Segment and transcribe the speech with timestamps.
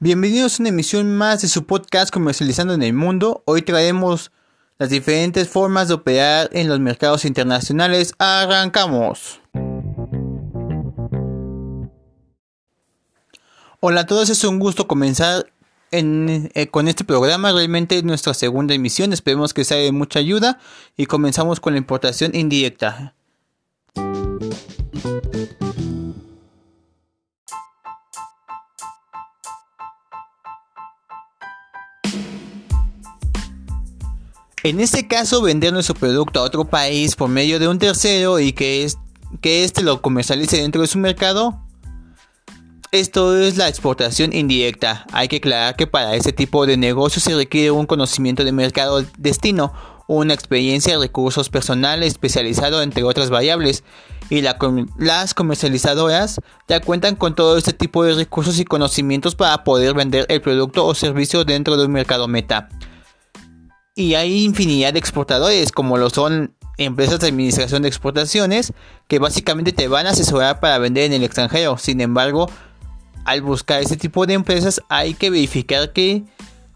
[0.00, 3.42] Bienvenidos a una emisión más de su podcast Comercializando en el Mundo.
[3.46, 4.30] Hoy traemos
[4.78, 8.14] las diferentes formas de operar en los mercados internacionales.
[8.16, 9.40] Arrancamos.
[13.80, 15.50] Hola a todos, es un gusto comenzar
[15.90, 17.50] eh, con este programa.
[17.50, 19.12] Realmente es nuestra segunda emisión.
[19.12, 20.60] Esperemos que sea de mucha ayuda
[20.96, 23.16] y comenzamos con la importación indirecta.
[34.64, 38.52] En este caso, vender nuestro producto a otro país por medio de un tercero y
[38.52, 38.98] que, es,
[39.40, 41.62] que éste lo comercialice dentro de su mercado.
[42.90, 45.06] Esto es la exportación indirecta.
[45.12, 49.04] Hay que aclarar que para este tipo de negocio se requiere un conocimiento de mercado
[49.16, 49.72] destino,
[50.08, 53.84] una experiencia recursos personales especializado entre otras variables.
[54.30, 59.94] Y las comercializadoras ya cuentan con todo este tipo de recursos y conocimientos para poder
[59.94, 62.68] vender el producto o servicio dentro de un mercado meta.
[63.98, 68.72] Y hay infinidad de exportadores, como lo son empresas de administración de exportaciones,
[69.08, 71.78] que básicamente te van a asesorar para vender en el extranjero.
[71.78, 72.48] Sin embargo,
[73.24, 76.22] al buscar este tipo de empresas hay que verificar que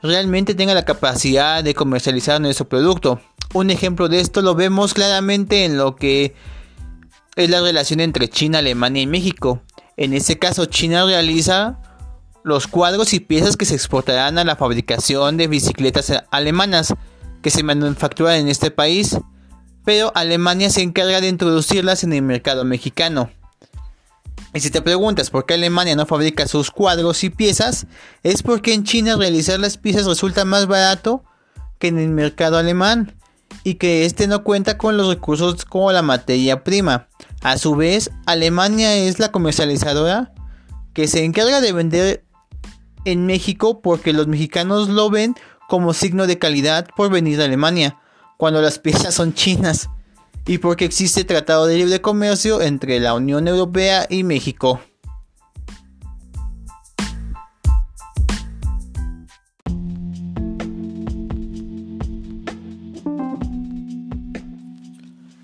[0.00, 3.20] realmente tenga la capacidad de comercializar nuestro producto.
[3.52, 6.36] Un ejemplo de esto lo vemos claramente en lo que
[7.34, 9.60] es la relación entre China, Alemania y México.
[9.96, 11.80] En este caso, China realiza
[12.48, 16.94] los cuadros y piezas que se exportarán a la fabricación de bicicletas alemanas
[17.42, 19.18] que se manufacturan en este país,
[19.84, 23.30] pero Alemania se encarga de introducirlas en el mercado mexicano.
[24.54, 27.86] Y si te preguntas por qué Alemania no fabrica sus cuadros y piezas,
[28.22, 31.22] es porque en China realizar las piezas resulta más barato
[31.78, 33.14] que en el mercado alemán
[33.62, 37.08] y que este no cuenta con los recursos como la materia prima.
[37.42, 40.32] A su vez, Alemania es la comercializadora
[40.92, 42.24] que se encarga de vender
[43.12, 45.34] en México porque los mexicanos lo ven
[45.68, 47.98] como signo de calidad por venir de Alemania,
[48.36, 49.90] cuando las piezas son chinas,
[50.46, 54.80] y porque existe tratado de libre comercio entre la Unión Europea y México.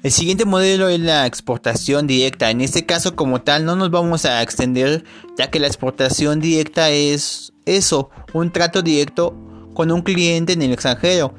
[0.05, 2.51] El siguiente modelo es la exportación directa.
[2.51, 5.03] En este caso como tal no nos vamos a extender
[5.39, 9.35] ya que la exportación directa es eso, un trato directo
[9.73, 11.33] con un cliente en el extranjero.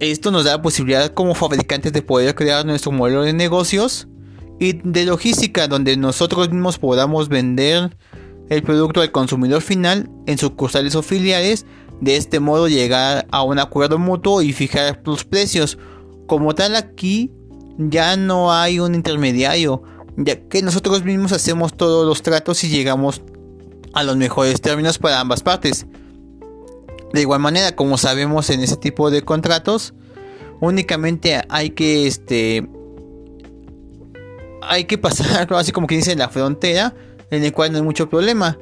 [0.00, 4.08] Esto nos da la posibilidad como fabricantes de poder crear nuestro modelo de negocios
[4.58, 7.96] y de logística donde nosotros mismos podamos vender
[8.48, 11.66] el producto al consumidor final en sucursales o filiales.
[12.00, 15.78] De este modo llegar a un acuerdo mutuo y fijar los precios.
[16.26, 17.32] Como tal aquí
[17.88, 19.82] ya no hay un intermediario,
[20.16, 23.22] ya que nosotros mismos hacemos todos los tratos y llegamos
[23.94, 25.86] a los mejores términos para ambas partes.
[27.12, 29.94] De igual manera, como sabemos en ese tipo de contratos,
[30.60, 32.68] únicamente hay que este
[34.62, 36.94] hay que pasar así como que dice la frontera,
[37.30, 38.58] en el cual no hay mucho problema.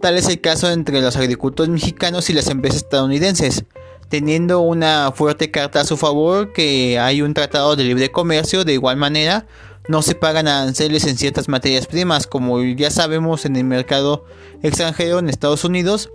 [0.00, 3.64] Tal es el caso entre los agricultores mexicanos y las empresas estadounidenses
[4.10, 8.74] teniendo una fuerte carta a su favor que hay un tratado de libre comercio, de
[8.74, 9.46] igual manera
[9.88, 14.24] no se pagan aranceles en ciertas materias primas, como ya sabemos en el mercado
[14.62, 16.10] extranjero en Estados Unidos,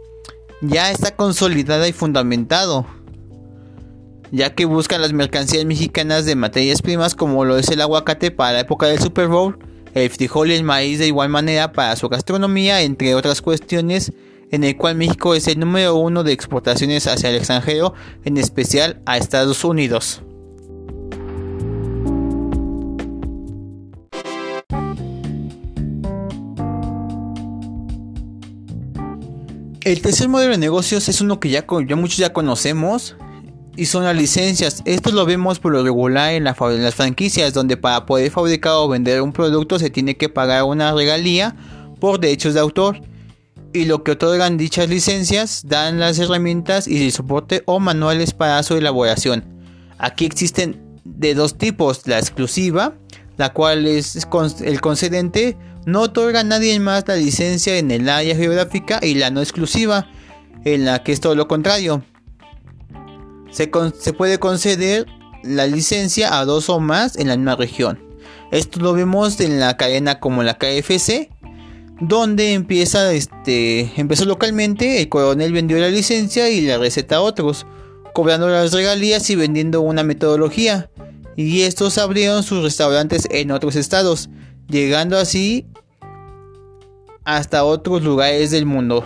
[0.61, 2.85] ya está consolidada y fundamentado,
[4.29, 8.53] ya que buscan las mercancías mexicanas de materias primas como lo es el aguacate para
[8.53, 9.57] la época del Super Bowl,
[9.93, 14.11] el frijol y el maíz de igual manera para su gastronomía, entre otras cuestiones
[14.55, 17.93] en el cual México es el número uno de exportaciones hacia el extranjero,
[18.23, 20.21] en especial a Estados Unidos.
[29.81, 33.17] El tercer modelo de negocios es uno que ya, muchos ya conocemos
[33.75, 34.81] y son las licencias.
[34.85, 39.21] Esto lo vemos por lo regular en, las franquicias, donde para poder fabricar o vender
[39.21, 41.55] un producto se tiene que pagar una regalía
[41.99, 43.01] por derechos de autor
[43.75, 48.75] y lo que otorgan dichas licencias dan las herramientas y soporte o manuales para su
[48.75, 49.43] elaboración.
[49.97, 52.95] Aquí existen de dos tipos, la exclusiva,
[53.37, 54.27] la cual es
[54.61, 59.29] el concedente no otorga a nadie más la licencia en el área geográfica y la
[59.29, 60.07] no exclusiva,
[60.63, 62.03] en la que es todo lo contrario.
[63.51, 65.05] Se puede conceder
[65.43, 68.03] la licencia a dos o más en la misma región.
[68.51, 71.29] Esto lo vemos en la cadena como la KFC,
[71.99, 77.65] donde empieza este empezó localmente, el coronel vendió la licencia y la receta a otros,
[78.13, 80.89] cobrando las regalías y vendiendo una metodología,
[81.35, 84.29] y estos abrieron sus restaurantes en otros estados,
[84.69, 85.65] llegando así
[87.23, 89.05] hasta otros lugares del mundo.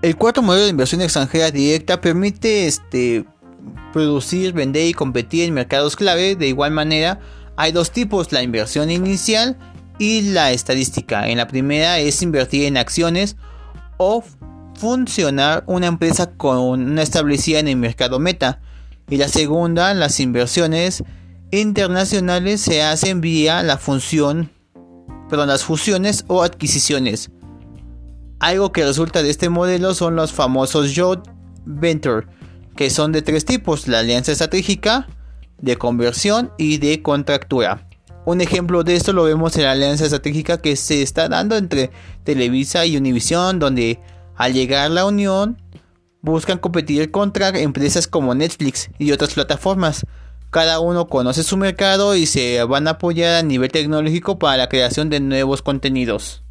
[0.00, 3.24] El cuarto modelo de inversión extranjera directa permite este,
[3.92, 6.36] producir, vender y competir en mercados clave.
[6.36, 7.18] De igual manera,
[7.56, 9.58] hay dos tipos, la inversión inicial
[9.98, 11.28] y la estadística.
[11.28, 13.36] En la primera es invertir en acciones
[13.96, 14.22] o
[14.76, 18.60] funcionar una empresa con una establecida en el mercado meta.
[19.10, 21.02] Y la segunda, las inversiones
[21.50, 24.52] internacionales se hacen vía la función,
[25.28, 27.32] las fusiones o adquisiciones.
[28.40, 31.26] Algo que resulta de este modelo son los famosos joint
[31.64, 32.26] venture,
[32.76, 35.08] que son de tres tipos, la alianza estratégica,
[35.60, 37.88] de conversión y de contractura.
[38.24, 41.90] Un ejemplo de esto lo vemos en la alianza estratégica que se está dando entre
[42.22, 43.98] Televisa y Univision, donde
[44.36, 45.60] al llegar la unión
[46.20, 50.06] buscan competir contra empresas como Netflix y otras plataformas.
[50.50, 54.68] Cada uno conoce su mercado y se van a apoyar a nivel tecnológico para la
[54.68, 56.44] creación de nuevos contenidos.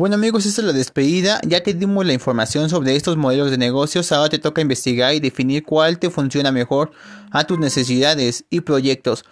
[0.00, 1.42] Bueno amigos, esta es la despedida.
[1.46, 4.12] Ya te dimos la información sobre estos modelos de negocios.
[4.12, 6.90] Ahora te toca investigar y definir cuál te funciona mejor
[7.30, 9.26] a tus necesidades y proyectos.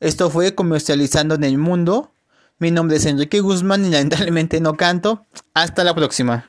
[0.00, 2.12] Esto fue Comercializando en el Mundo.
[2.58, 5.26] Mi nombre es Enrique Guzmán y lamentablemente no canto.
[5.52, 6.48] Hasta la próxima.